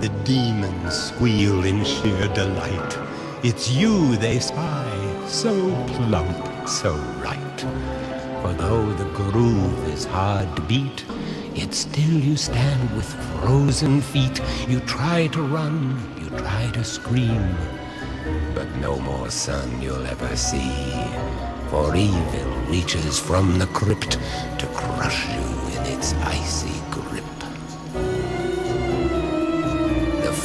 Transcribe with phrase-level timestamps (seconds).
[0.00, 2.98] The demons squeal in sheer delight.
[3.42, 4.88] It's you they spy,
[5.26, 5.52] so
[5.88, 7.60] plump, so right.
[8.40, 11.04] For though the groove is hard to beat,
[11.54, 14.40] yet still you stand with frozen feet.
[14.66, 17.54] You try to run, you try to scream,
[18.54, 20.72] but no more sun you'll ever see.
[21.68, 24.12] For evil reaches from the crypt
[24.60, 26.89] to crush you in its icy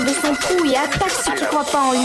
[0.00, 1.98] de son trou et attaque ceux qui croient pas en lui.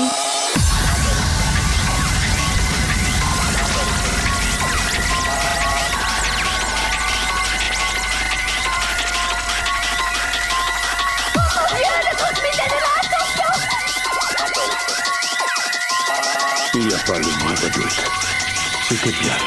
[16.74, 18.04] Il n'y a pas le moindre doute.
[18.90, 19.47] C'était bien.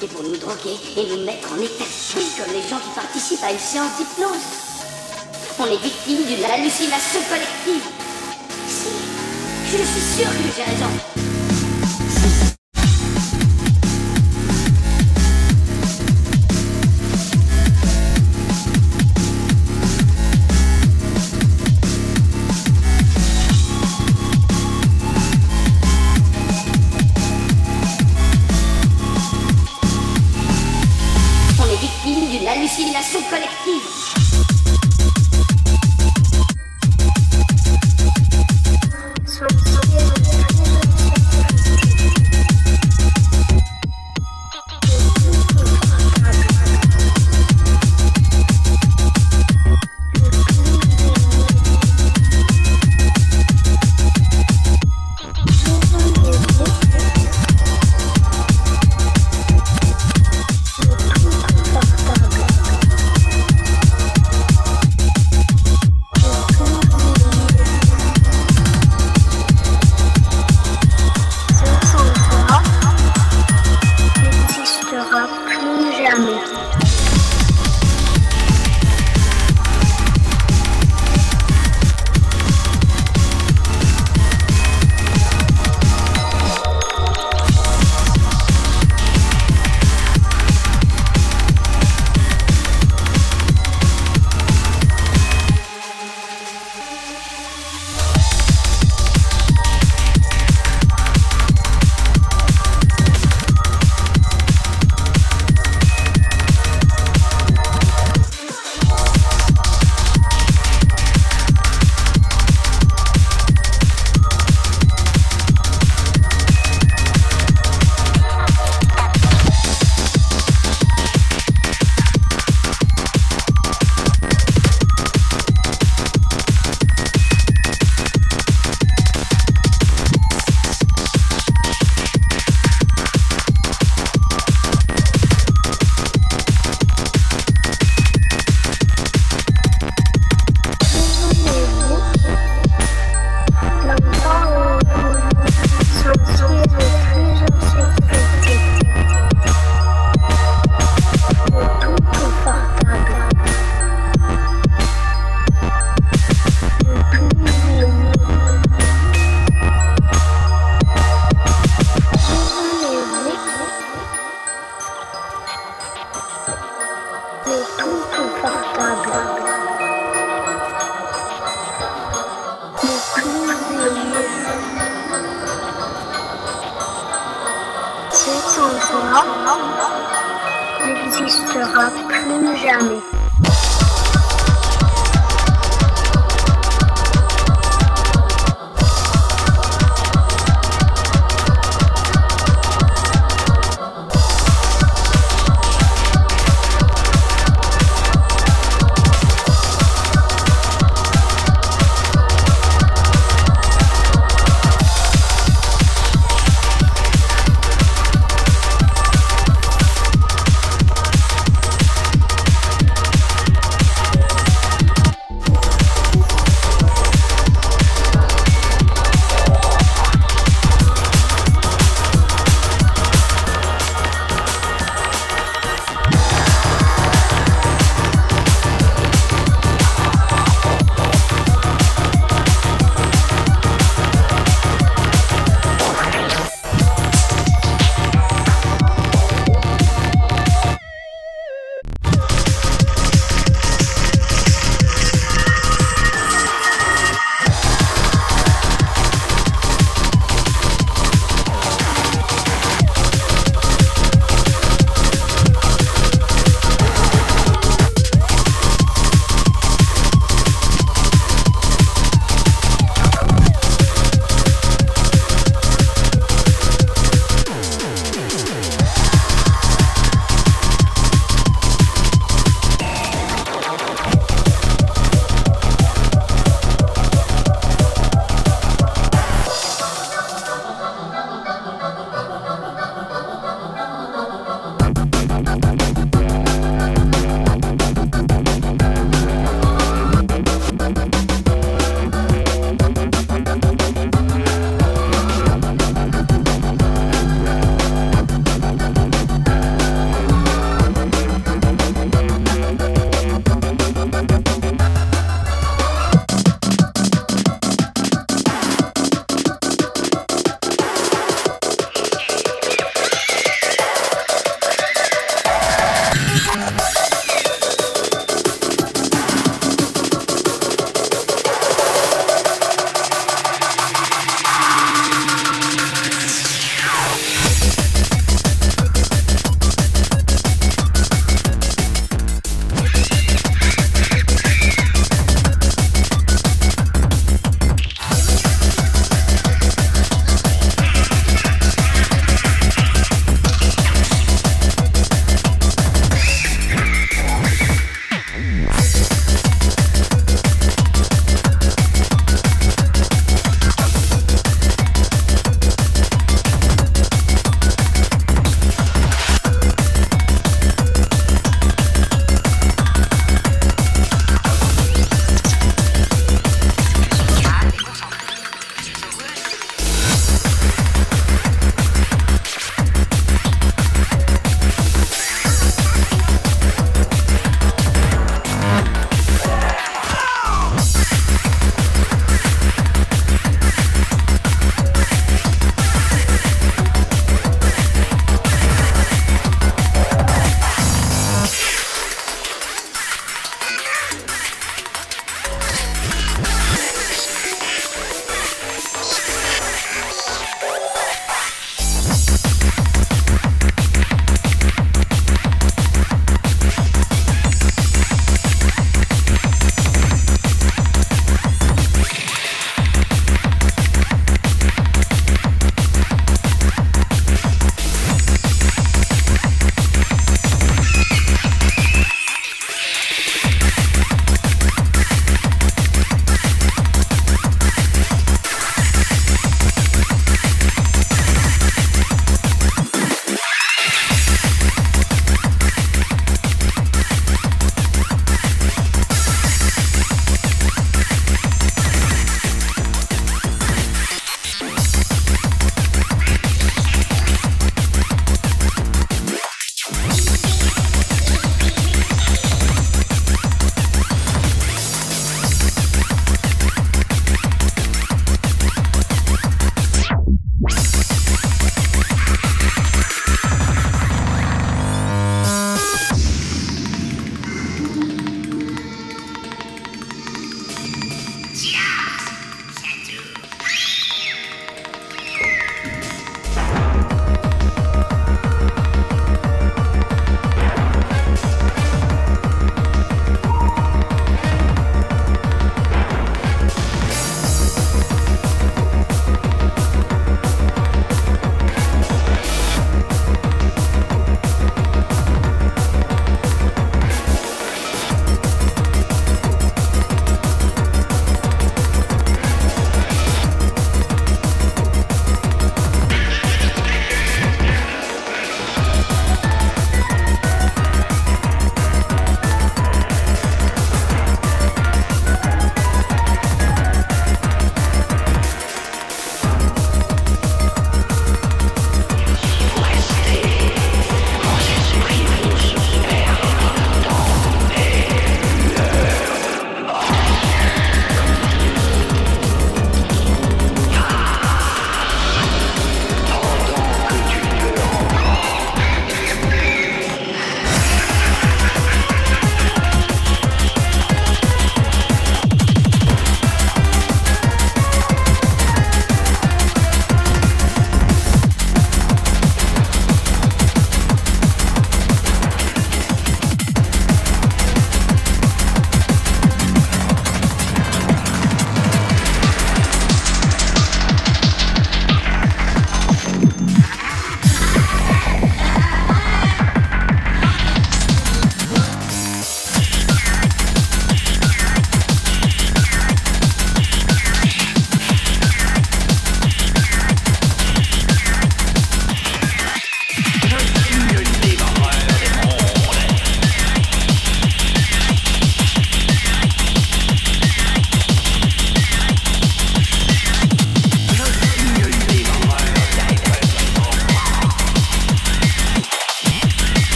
[0.00, 3.42] Profité pour nous droguer et nous mettre en état de comme les gens qui participent
[3.42, 4.46] à une séance d'hypnose.
[5.58, 7.82] On est victime d'une hallucination collective.
[8.68, 8.88] Si,
[9.70, 11.09] je suis sûr que j'ai raison.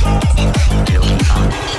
[0.00, 1.71] Beautiful.